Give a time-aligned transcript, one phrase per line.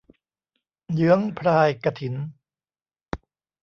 [0.95, 2.15] เยื้องพรายกฐิน